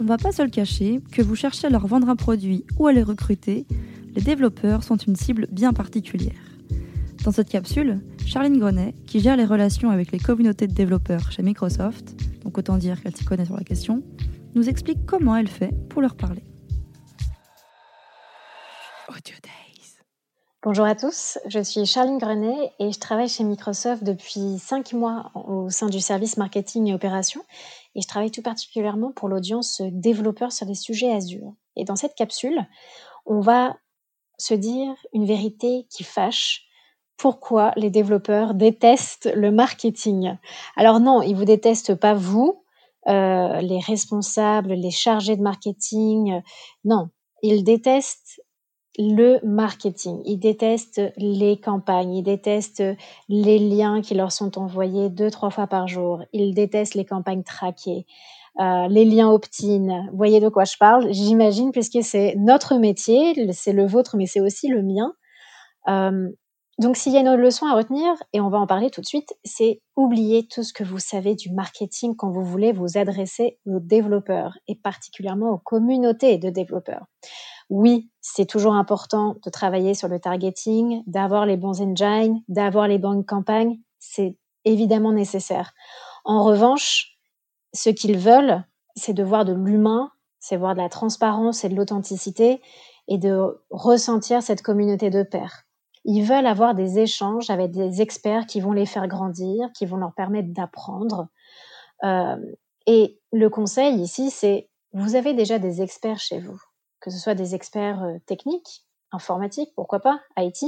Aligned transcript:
On 0.00 0.04
va 0.04 0.16
pas 0.16 0.30
se 0.30 0.42
le 0.42 0.48
cacher, 0.48 1.00
que 1.10 1.22
vous 1.22 1.34
cherchez 1.34 1.66
à 1.66 1.70
leur 1.70 1.88
vendre 1.88 2.08
un 2.08 2.14
produit 2.14 2.64
ou 2.78 2.86
à 2.86 2.92
les 2.92 3.02
recruter, 3.02 3.66
les 4.14 4.22
développeurs 4.22 4.84
sont 4.84 4.96
une 4.96 5.16
cible 5.16 5.48
bien 5.50 5.72
particulière. 5.72 6.38
Dans 7.24 7.32
cette 7.32 7.48
capsule, 7.48 8.00
Charline 8.24 8.58
Grenet, 8.58 8.94
qui 9.08 9.18
gère 9.18 9.36
les 9.36 9.44
relations 9.44 9.90
avec 9.90 10.12
les 10.12 10.20
communautés 10.20 10.68
de 10.68 10.72
développeurs 10.72 11.32
chez 11.32 11.42
Microsoft, 11.42 12.14
donc 12.44 12.56
autant 12.58 12.76
dire 12.76 13.02
qu'elle 13.02 13.16
s'y 13.16 13.24
connaît 13.24 13.44
sur 13.44 13.56
la 13.56 13.64
question, 13.64 14.04
nous 14.54 14.68
explique 14.68 15.04
comment 15.04 15.34
elle 15.34 15.48
fait 15.48 15.74
pour 15.88 16.00
leur 16.00 16.14
parler. 16.14 16.44
Bonjour 20.64 20.86
à 20.86 20.96
tous, 20.96 21.38
je 21.46 21.60
suis 21.62 21.86
Charline 21.86 22.18
Grenet 22.18 22.72
et 22.80 22.90
je 22.92 22.98
travaille 22.98 23.28
chez 23.28 23.44
Microsoft 23.44 24.02
depuis 24.02 24.58
5 24.58 24.92
mois 24.92 25.30
au 25.34 25.70
sein 25.70 25.86
du 25.86 26.00
service 26.00 26.36
marketing 26.36 26.88
et 26.88 26.94
opération 26.94 27.42
et 27.98 28.00
je 28.00 28.06
travaille 28.06 28.30
tout 28.30 28.42
particulièrement 28.42 29.10
pour 29.10 29.28
l'audience 29.28 29.82
développeur 29.90 30.52
sur 30.52 30.66
les 30.66 30.76
sujets 30.76 31.12
Azure. 31.12 31.52
Et 31.74 31.82
dans 31.82 31.96
cette 31.96 32.14
capsule, 32.14 32.64
on 33.26 33.40
va 33.40 33.76
se 34.38 34.54
dire 34.54 34.94
une 35.12 35.26
vérité 35.26 35.84
qui 35.90 36.04
fâche. 36.04 36.62
Pourquoi 37.16 37.72
les 37.74 37.90
développeurs 37.90 38.54
détestent 38.54 39.28
le 39.34 39.50
marketing? 39.50 40.36
Alors 40.76 41.00
non, 41.00 41.22
ils 41.22 41.34
vous 41.34 41.44
détestent 41.44 41.96
pas 41.96 42.14
vous, 42.14 42.62
euh, 43.08 43.60
les 43.62 43.80
responsables, 43.80 44.74
les 44.74 44.92
chargés 44.92 45.36
de 45.36 45.42
marketing. 45.42 46.40
Non, 46.84 47.08
ils 47.42 47.64
détestent 47.64 48.40
le 48.98 49.38
marketing. 49.44 50.20
Ils 50.24 50.38
détestent 50.38 51.00
les 51.16 51.58
campagnes, 51.58 52.16
ils 52.16 52.22
détestent 52.22 52.82
les 53.28 53.58
liens 53.58 54.02
qui 54.02 54.14
leur 54.14 54.32
sont 54.32 54.58
envoyés 54.58 55.08
deux, 55.08 55.30
trois 55.30 55.50
fois 55.50 55.68
par 55.68 55.86
jour. 55.86 56.22
Ils 56.32 56.54
détestent 56.54 56.94
les 56.94 57.04
campagnes 57.04 57.44
traquées, 57.44 58.06
euh, 58.60 58.88
les 58.88 59.04
liens 59.04 59.30
opt-in. 59.30 60.06
Vous 60.10 60.16
voyez 60.16 60.40
de 60.40 60.48
quoi 60.48 60.64
je 60.64 60.76
parle? 60.76 61.12
J'imagine, 61.12 61.70
puisque 61.70 62.02
c'est 62.02 62.34
notre 62.36 62.76
métier, 62.76 63.52
c'est 63.52 63.72
le 63.72 63.86
vôtre, 63.86 64.16
mais 64.16 64.26
c'est 64.26 64.40
aussi 64.40 64.66
le 64.66 64.82
mien. 64.82 65.12
Euh, 65.88 66.28
donc, 66.78 66.96
s'il 66.96 67.12
y 67.12 67.16
a 67.16 67.20
une 67.20 67.34
leçon 67.34 67.66
à 67.66 67.74
retenir, 67.74 68.14
et 68.32 68.40
on 68.40 68.50
va 68.50 68.58
en 68.58 68.68
parler 68.68 68.88
tout 68.90 69.00
de 69.00 69.06
suite, 69.06 69.34
c'est 69.44 69.82
oublier 69.96 70.46
tout 70.46 70.62
ce 70.62 70.72
que 70.72 70.84
vous 70.84 71.00
savez 71.00 71.34
du 71.34 71.50
marketing 71.50 72.14
quand 72.14 72.30
vous 72.30 72.44
voulez 72.44 72.70
vous 72.70 72.96
adresser 72.96 73.58
aux 73.66 73.80
développeurs, 73.80 74.56
et 74.68 74.76
particulièrement 74.76 75.50
aux 75.50 75.58
communautés 75.58 76.38
de 76.38 76.50
développeurs. 76.50 77.06
Oui, 77.68 78.10
c'est 78.20 78.46
toujours 78.46 78.74
important 78.74 79.34
de 79.44 79.50
travailler 79.50 79.94
sur 79.94 80.06
le 80.06 80.20
targeting, 80.20 81.02
d'avoir 81.08 81.46
les 81.46 81.56
bons 81.56 81.82
engines, 81.82 82.40
d'avoir 82.46 82.86
les 82.86 82.98
bonnes 82.98 83.24
campagnes. 83.24 83.80
C'est 83.98 84.36
évidemment 84.64 85.12
nécessaire. 85.12 85.72
En 86.24 86.44
revanche, 86.44 87.18
ce 87.74 87.90
qu'ils 87.90 88.18
veulent, 88.18 88.64
c'est 88.94 89.14
de 89.14 89.24
voir 89.24 89.44
de 89.44 89.52
l'humain, 89.52 90.12
c'est 90.38 90.56
voir 90.56 90.74
de 90.74 90.80
la 90.80 90.88
transparence 90.88 91.64
et 91.64 91.68
de 91.68 91.74
l'authenticité 91.74 92.62
et 93.08 93.18
de 93.18 93.60
ressentir 93.70 94.42
cette 94.42 94.62
communauté 94.62 95.10
de 95.10 95.24
pairs. 95.24 95.67
Ils 96.10 96.22
veulent 96.22 96.46
avoir 96.46 96.74
des 96.74 96.98
échanges 96.98 97.50
avec 97.50 97.70
des 97.70 98.00
experts 98.00 98.46
qui 98.46 98.62
vont 98.62 98.72
les 98.72 98.86
faire 98.86 99.06
grandir, 99.08 99.68
qui 99.74 99.84
vont 99.84 99.98
leur 99.98 100.14
permettre 100.14 100.48
d'apprendre. 100.54 101.28
Euh, 102.02 102.36
et 102.86 103.20
le 103.30 103.50
conseil 103.50 104.00
ici, 104.00 104.30
c'est 104.30 104.70
vous 104.94 105.16
avez 105.16 105.34
déjà 105.34 105.58
des 105.58 105.82
experts 105.82 106.18
chez 106.18 106.40
vous 106.40 106.58
que 107.00 107.10
ce 107.10 107.18
soit 107.18 107.34
des 107.34 107.54
experts 107.54 108.02
euh, 108.02 108.18
techniques, 108.26 108.86
informatiques, 109.12 109.70
pourquoi 109.76 110.00
pas, 110.00 110.20
IT, 110.38 110.64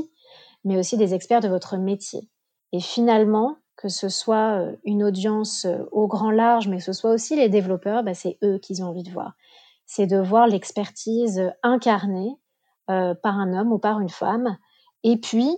mais 0.62 0.78
aussi 0.78 0.98
des 0.98 1.14
experts 1.14 1.40
de 1.40 1.48
votre 1.48 1.78
métier. 1.78 2.28
Et 2.72 2.80
finalement, 2.80 3.56
que 3.76 3.88
ce 3.88 4.10
soit 4.10 4.60
euh, 4.60 4.76
une 4.84 5.02
audience 5.02 5.66
au 5.90 6.06
grand 6.06 6.30
large, 6.30 6.68
mais 6.68 6.76
que 6.76 6.84
ce 6.84 6.92
soit 6.92 7.12
aussi 7.12 7.34
les 7.34 7.48
développeurs, 7.48 8.04
bah, 8.04 8.14
c'est 8.14 8.38
eux 8.44 8.58
qu'ils 8.58 8.84
ont 8.84 8.88
envie 8.88 9.02
de 9.02 9.10
voir. 9.10 9.32
C'est 9.86 10.06
de 10.06 10.18
voir 10.18 10.46
l'expertise 10.46 11.50
incarnée 11.62 12.36
par 12.86 13.38
un 13.38 13.52
homme 13.52 13.72
ou 13.72 13.78
par 13.78 14.00
une 14.00 14.08
femme. 14.08 14.56
Et 15.04 15.16
puis, 15.18 15.56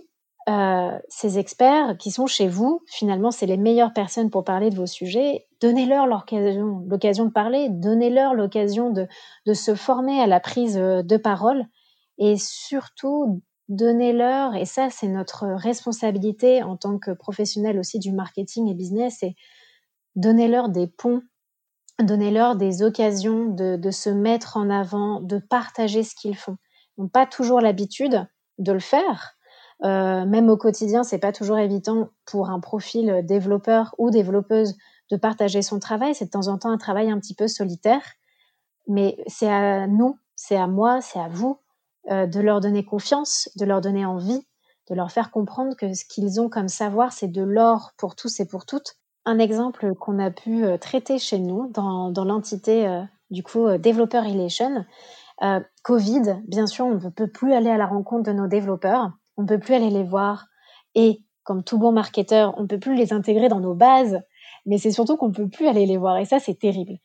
euh, 0.49 0.99
ces 1.07 1.39
experts 1.39 1.97
qui 1.97 2.11
sont 2.11 2.27
chez 2.27 2.47
vous, 2.47 2.81
finalement, 2.87 3.31
c'est 3.31 3.45
les 3.45 3.57
meilleures 3.57 3.93
personnes 3.93 4.29
pour 4.29 4.43
parler 4.43 4.69
de 4.69 4.75
vos 4.75 4.87
sujets. 4.87 5.47
Donnez-leur 5.61 6.05
l'occasion, 6.05 6.83
l'occasion 6.85 7.25
de 7.25 7.31
parler, 7.31 7.69
donnez-leur 7.69 8.33
l'occasion 8.33 8.89
de, 8.89 9.07
de, 9.45 9.53
se 9.53 9.73
former 9.73 10.19
à 10.19 10.27
la 10.27 10.41
prise 10.41 10.77
euh, 10.77 11.01
de 11.01 11.15
parole 11.15 11.65
et 12.17 12.35
surtout 12.37 13.41
donnez-leur, 13.69 14.55
et 14.55 14.65
ça 14.65 14.89
c'est 14.89 15.07
notre 15.07 15.45
responsabilité 15.45 16.61
en 16.61 16.75
tant 16.75 16.99
que 16.99 17.11
professionnel 17.11 17.79
aussi 17.79 17.97
du 17.97 18.11
marketing 18.11 18.67
et 18.67 18.73
business, 18.73 19.23
et 19.23 19.35
donnez-leur 20.15 20.67
des 20.67 20.87
ponts, 20.87 21.21
donnez-leur 22.01 22.57
des 22.57 22.83
occasions 22.83 23.45
de, 23.45 23.77
de 23.77 23.91
se 23.91 24.09
mettre 24.09 24.57
en 24.57 24.69
avant, 24.69 25.21
de 25.21 25.37
partager 25.37 26.03
ce 26.03 26.13
qu'ils 26.13 26.35
font. 26.35 26.57
Ils 26.97 27.03
n'ont 27.03 27.09
pas 27.09 27.25
toujours 27.25 27.61
l'habitude 27.61 28.27
de 28.57 28.71
le 28.71 28.79
faire, 28.79 29.35
euh, 29.83 30.25
même 30.25 30.49
au 30.49 30.57
quotidien, 30.57 31.03
c'est 31.03 31.19
pas 31.19 31.33
toujours 31.33 31.57
évident 31.57 32.09
pour 32.25 32.49
un 32.49 32.59
profil 32.59 33.21
développeur 33.25 33.93
ou 33.97 34.11
développeuse 34.11 34.75
de 35.11 35.17
partager 35.17 35.61
son 35.61 35.79
travail. 35.79 36.15
C'est 36.15 36.25
de 36.25 36.29
temps 36.29 36.47
en 36.47 36.57
temps 36.57 36.71
un 36.71 36.77
travail 36.77 37.11
un 37.11 37.19
petit 37.19 37.35
peu 37.35 37.47
solitaire, 37.47 38.01
mais 38.87 39.17
c'est 39.27 39.51
à 39.51 39.87
nous, 39.87 40.17
c'est 40.35 40.55
à 40.55 40.67
moi, 40.67 41.01
c'est 41.01 41.19
à 41.19 41.27
vous 41.27 41.59
euh, 42.11 42.27
de 42.27 42.39
leur 42.39 42.61
donner 42.61 42.85
confiance, 42.85 43.49
de 43.57 43.65
leur 43.65 43.81
donner 43.81 44.05
envie, 44.05 44.47
de 44.89 44.95
leur 44.95 45.11
faire 45.11 45.31
comprendre 45.31 45.75
que 45.75 45.93
ce 45.93 46.05
qu'ils 46.05 46.39
ont 46.39 46.49
comme 46.49 46.69
savoir, 46.69 47.11
c'est 47.11 47.27
de 47.27 47.43
l'or 47.43 47.91
pour 47.97 48.15
tous 48.15 48.39
et 48.39 48.45
pour 48.45 48.65
toutes. 48.65 48.95
Un 49.25 49.39
exemple 49.39 49.93
qu'on 49.95 50.19
a 50.19 50.31
pu 50.31 50.63
euh, 50.63 50.77
traiter 50.77 51.19
chez 51.19 51.39
nous 51.39 51.67
dans, 51.71 52.09
dans 52.09 52.25
l'entité 52.25 53.03
du 53.31 53.43
coup 53.43 53.67
Developer 53.77 54.19
Relation, 54.19 54.85
Covid, 55.83 56.41
bien 56.47 56.67
sûr, 56.67 56.85
on 56.85 56.95
ne 56.95 57.09
peut 57.09 57.27
plus 57.27 57.53
aller 57.53 57.69
à 57.69 57.77
la 57.77 57.85
rencontre 57.85 58.23
de 58.23 58.33
nos 58.33 58.47
développeurs 58.47 59.11
on 59.37 59.45
peut 59.45 59.59
plus 59.59 59.73
aller 59.73 59.89
les 59.89 60.03
voir. 60.03 60.47
Et 60.95 61.21
comme 61.43 61.63
tout 61.63 61.77
bon 61.77 61.91
marketeur, 61.91 62.53
on 62.57 62.67
peut 62.67 62.79
plus 62.79 62.95
les 62.95 63.11
intégrer 63.11 63.49
dans 63.49 63.59
nos 63.59 63.73
bases, 63.73 64.21
mais 64.65 64.77
c'est 64.77 64.91
surtout 64.91 65.17
qu'on 65.17 65.31
peut 65.31 65.49
plus 65.49 65.67
aller 65.67 65.85
les 65.85 65.97
voir. 65.97 66.17
Et 66.17 66.25
ça, 66.25 66.39
c'est 66.39 66.57
terrible. 66.57 66.97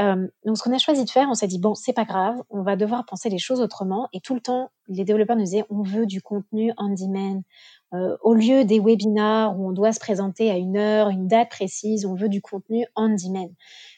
Euh, 0.00 0.26
donc, 0.44 0.58
ce 0.58 0.64
qu'on 0.64 0.74
a 0.74 0.78
choisi 0.78 1.04
de 1.04 1.10
faire, 1.10 1.28
on 1.30 1.34
s'est 1.34 1.46
dit 1.46 1.60
bon, 1.60 1.74
c'est 1.74 1.92
pas 1.92 2.04
grave, 2.04 2.36
on 2.50 2.62
va 2.62 2.74
devoir 2.74 3.04
penser 3.06 3.28
les 3.28 3.38
choses 3.38 3.60
autrement. 3.60 4.08
Et 4.12 4.20
tout 4.20 4.34
le 4.34 4.40
temps, 4.40 4.70
les 4.88 5.04
développeurs 5.04 5.36
nous 5.36 5.44
disaient 5.44 5.64
on 5.70 5.82
veut 5.82 6.06
du 6.06 6.22
contenu 6.22 6.72
on 6.76 6.88
demand. 6.88 7.42
Euh, 7.92 8.16
au 8.22 8.34
lieu 8.34 8.64
des 8.64 8.80
webinars 8.80 9.56
où 9.56 9.68
on 9.68 9.72
doit 9.72 9.92
se 9.92 10.00
présenter 10.00 10.50
à 10.50 10.56
une 10.56 10.76
heure, 10.76 11.10
une 11.10 11.28
date 11.28 11.50
précise, 11.50 12.04
on 12.06 12.14
veut 12.14 12.28
du 12.28 12.42
contenu 12.42 12.86
on 12.96 13.10
demand. 13.10 13.50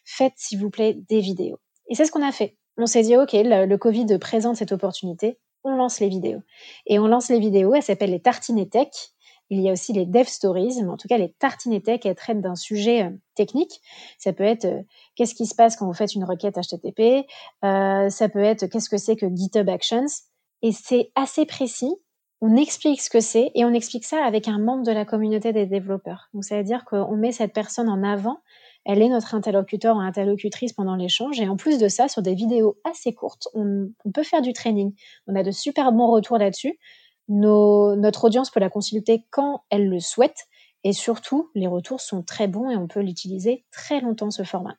Faites, 0.05 0.35
s'il 0.37 0.61
vous 0.61 0.71
plaît, 0.71 0.99
des 1.09 1.21
vidéos. 1.21 1.59
Et 1.89 1.95
c'est 1.95 2.05
ce 2.05 2.13
qu'on 2.13 2.27
a 2.27 2.33
fait. 2.33 2.59
On 2.79 2.87
s'est 2.87 3.03
dit, 3.03 3.17
OK, 3.17 3.33
le 3.33 3.77
Covid 3.77 4.19
présente 4.19 4.57
cette 4.57 4.73
opportunité 4.73 5.39
on 5.67 5.77
lance 5.77 6.01
les 6.01 6.09
vidéos. 6.09 6.43
Et 6.87 6.99
on 6.99 7.09
lance 7.09 7.29
les 7.29 7.41
vidéos, 7.41 7.75
elles 7.75 7.83
s'appellent 7.83 8.11
les 8.11 8.23
Tartinetech. 8.23 9.11
Il 9.51 9.61
y 9.61 9.69
a 9.69 9.73
aussi 9.73 9.93
les 9.93 10.07
Dev 10.07 10.25
Stories, 10.25 10.83
mais 10.83 10.89
en 10.89 10.97
tout 10.97 11.07
cas, 11.09 11.19
les 11.19 11.33
Tartinetech, 11.33 12.05
elles 12.05 12.15
traitent 12.17 12.41
d'un 12.41 12.57
sujet 12.57 13.05
euh, 13.05 13.11
technique. 13.35 13.81
Ça 14.19 14.33
peut 14.33 14.45
être 14.45 14.65
euh, 14.65 14.83
qu'est-ce 15.15 15.35
qui 15.35 15.47
se 15.47 15.55
passe 15.55 15.77
quand 15.77 15.87
vous 15.87 15.93
faites 15.93 16.15
une 16.15 16.25
requête 16.25 16.57
HTTP. 16.57 17.27
Euh, 17.65 18.09
ça 18.09 18.29
peut 18.29 18.43
être 18.43 18.67
qu'est-ce 18.67 18.89
que 18.89 18.97
c'est 18.97 19.17
que 19.17 19.27
GitHub 19.33 19.69
Actions. 19.69 20.07
Et 20.63 20.73
c'est 20.73 21.11
assez 21.15 21.47
précis. 21.47 21.95
On 22.41 22.57
explique 22.57 23.01
ce 23.01 23.11
que 23.11 23.21
c'est 23.21 23.51
et 23.55 23.65
on 23.65 23.73
explique 23.73 24.05
ça 24.05 24.25
avec 24.25 24.49
un 24.49 24.59
membre 24.59 24.85
de 24.85 24.93
la 24.93 25.05
communauté 25.05 25.53
des 25.53 25.67
développeurs. 25.67 26.29
Donc, 26.35 26.45
ça 26.45 26.57
veut 26.57 26.65
dire 26.65 26.85
qu'on 26.85 27.17
met 27.17 27.33
cette 27.33 27.53
personne 27.53 27.89
en 27.89 28.03
avant 28.03 28.39
elle 28.87 29.03
est 29.03 29.09
notre 29.09 29.35
interlocuteur 29.35 29.97
ou 29.97 29.99
interlocutrice 29.99 30.73
pendant 30.73 30.95
l'échange. 30.95 31.41
Et 31.41 31.49
en 31.49 31.57
plus 31.57 31.79
de 31.79 31.89
ça, 31.89 32.07
sur 32.07 32.23
des 32.23 32.35
vidéos 32.35 32.79
assez 32.85 33.13
courtes, 33.13 33.49
on, 33.53 33.91
peut 34.15 34.23
faire 34.23 34.43
du 34.43 34.53
training. 34.53 34.95
On 35.27 35.35
a 35.35 35.43
de 35.43 35.51
super 35.51 35.91
bons 35.93 36.11
retours 36.11 36.39
là-dessus. 36.39 36.79
notre 37.29 38.25
audience 38.25 38.51
peut 38.51 38.61
la 38.61 38.71
consulter 38.71 39.27
quand 39.31 39.65
elle 39.71 39.89
le 39.89 39.99
souhaite. 39.99 40.47
Et 40.85 40.93
surtout, 40.93 41.51
les 41.57 41.67
retours 41.67 42.01
sont 42.01 42.23
très 42.23 42.47
bons 42.47 42.71
et 42.71 42.77
on 42.77 42.87
peut 42.87 43.01
l'utiliser 43.01 43.65
très 43.73 44.01
longtemps, 44.01 44.31
ce 44.31 44.45
format. 44.45 44.77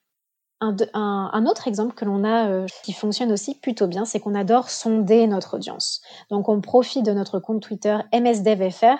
Un, 0.61 1.45
autre 1.45 1.67
exemple 1.67 1.93
que 1.93 2.05
l'on 2.05 2.23
a 2.23 2.47
euh, 2.47 2.65
qui 2.83 2.93
fonctionne 2.93 3.31
aussi 3.31 3.59
plutôt 3.59 3.87
bien, 3.87 4.05
c'est 4.05 4.19
qu'on 4.21 4.33
adore 4.33 4.69
sonder 4.69 5.27
notre 5.27 5.57
audience. 5.57 6.01
Donc 6.31 6.47
on 6.47 6.61
profite 6.61 7.05
de 7.05 7.11
notre 7.11 7.39
compte 7.39 7.61
Twitter 7.61 7.97
MSDevFR 8.13 8.97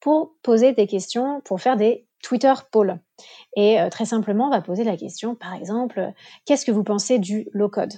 pour 0.00 0.34
poser 0.42 0.72
des 0.72 0.86
questions, 0.86 1.40
pour 1.44 1.60
faire 1.60 1.76
des 1.76 2.07
Twitter 2.22 2.52
Poll. 2.70 3.00
Et 3.56 3.80
euh, 3.80 3.88
très 3.88 4.04
simplement, 4.04 4.46
on 4.46 4.50
va 4.50 4.60
poser 4.60 4.84
la 4.84 4.96
question, 4.96 5.34
par 5.34 5.54
exemple, 5.54 6.12
qu'est-ce 6.44 6.64
que 6.64 6.72
vous 6.72 6.84
pensez 6.84 7.18
du 7.18 7.48
low-code? 7.52 7.92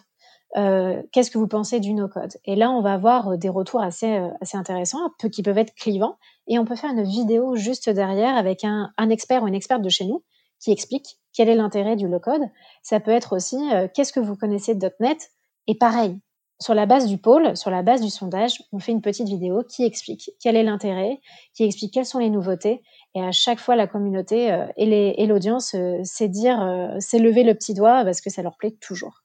Euh, 0.56 1.02
Qu'est-ce 1.12 1.30
que 1.30 1.38
vous 1.38 1.46
pensez 1.46 1.78
du 1.78 1.94
no-code? 1.94 2.32
Et 2.44 2.56
là, 2.56 2.70
on 2.70 2.82
va 2.82 2.94
avoir 2.94 3.28
euh, 3.28 3.36
des 3.36 3.48
retours 3.48 3.82
assez, 3.82 4.20
intéressants, 4.52 5.10
qui 5.32 5.42
peuvent 5.42 5.58
être 5.58 5.74
clivants. 5.74 6.16
Et 6.48 6.58
on 6.58 6.64
peut 6.64 6.76
faire 6.76 6.90
une 6.90 7.04
vidéo 7.04 7.54
juste 7.56 7.88
derrière 7.88 8.36
avec 8.36 8.64
un, 8.64 8.90
un 8.96 9.10
expert 9.10 9.42
ou 9.42 9.48
une 9.48 9.54
experte 9.54 9.82
de 9.82 9.88
chez 9.88 10.06
nous 10.06 10.24
qui 10.58 10.72
explique 10.72 11.18
quel 11.32 11.48
est 11.48 11.54
l'intérêt 11.54 11.96
du 11.96 12.08
low-code. 12.08 12.42
Ça 12.82 13.00
peut 13.00 13.12
être 13.12 13.34
aussi, 13.34 13.56
qu'est-ce 13.94 14.12
que 14.12 14.20
vous 14.20 14.36
connaissez 14.36 14.74
de 14.74 14.90
.NET? 15.00 15.30
Et 15.66 15.74
pareil, 15.74 16.18
sur 16.60 16.74
la 16.74 16.84
base 16.86 17.06
du 17.06 17.16
pôle, 17.16 17.56
sur 17.56 17.70
la 17.70 17.82
base 17.82 18.02
du 18.02 18.10
sondage, 18.10 18.62
on 18.72 18.78
fait 18.78 18.92
une 18.92 19.00
petite 19.00 19.28
vidéo 19.28 19.62
qui 19.66 19.84
explique 19.84 20.30
quel 20.40 20.56
est 20.56 20.62
l'intérêt, 20.62 21.20
qui 21.54 21.64
explique 21.64 21.94
quelles 21.94 22.06
sont 22.06 22.18
les 22.18 22.28
nouveautés. 22.28 22.82
Et 23.14 23.22
à 23.22 23.32
chaque 23.32 23.58
fois, 23.58 23.76
la 23.76 23.86
communauté 23.86 24.52
euh, 24.52 24.66
et 24.76 25.26
l'audience, 25.26 25.74
euh, 25.74 25.98
c'est 26.04 26.28
dire, 26.28 26.60
euh, 26.62 26.94
c'est 26.98 27.18
lever 27.18 27.44
le 27.44 27.54
petit 27.54 27.72
doigt 27.72 28.04
parce 28.04 28.20
que 28.20 28.28
ça 28.28 28.42
leur 28.42 28.56
plaît 28.58 28.76
toujours. 28.80 29.22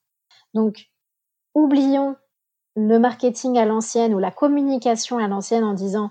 Donc, 0.54 0.88
oublions 1.54 2.16
le 2.78 3.00
marketing 3.00 3.58
à 3.58 3.66
l'ancienne 3.66 4.14
ou 4.14 4.20
la 4.20 4.32
communication 4.32 5.18
à 5.18 5.28
l'ancienne 5.28 5.64
en 5.64 5.74
disant 5.74 6.10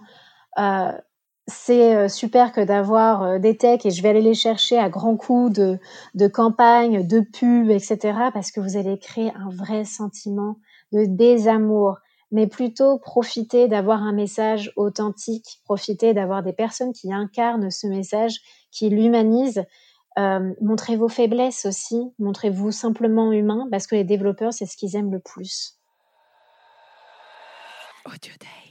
c'est 1.46 1.94
euh, 1.94 2.08
super 2.08 2.52
que 2.52 2.60
d'avoir 2.62 3.22
euh, 3.22 3.38
des 3.38 3.56
techs 3.56 3.84
et 3.84 3.90
je 3.90 4.02
vais 4.02 4.08
aller 4.08 4.22
les 4.22 4.34
chercher 4.34 4.78
à 4.78 4.88
grands 4.88 5.16
coups 5.16 5.52
de, 5.52 5.78
de 6.14 6.26
campagne, 6.26 7.06
de 7.06 7.20
pub, 7.20 7.70
etc. 7.70 7.98
parce 8.32 8.50
que 8.50 8.60
vous 8.60 8.76
allez 8.76 8.98
créer 8.98 9.30
un 9.34 9.50
vrai 9.50 9.84
sentiment 9.84 10.56
de 10.92 11.04
désamour. 11.04 11.98
Mais 12.32 12.46
plutôt 12.46 12.98
profiter 12.98 13.68
d'avoir 13.68 14.02
un 14.02 14.12
message 14.12 14.72
authentique, 14.76 15.60
profiter 15.64 16.14
d'avoir 16.14 16.42
des 16.42 16.52
personnes 16.52 16.92
qui 16.92 17.12
incarnent 17.12 17.70
ce 17.70 17.86
message, 17.86 18.40
qui 18.72 18.88
l'humanisent. 18.88 19.64
Euh, 20.18 20.52
montrez 20.60 20.96
vos 20.96 21.08
faiblesses 21.08 21.66
aussi, 21.66 22.00
montrez-vous 22.18 22.72
simplement 22.72 23.32
humain 23.32 23.68
parce 23.70 23.86
que 23.86 23.94
les 23.94 24.04
développeurs, 24.04 24.52
c'est 24.52 24.66
ce 24.66 24.76
qu'ils 24.76 24.96
aiment 24.96 25.12
le 25.12 25.20
plus. 25.20 25.78
Audio 28.06 28.32
Day. 28.40 28.63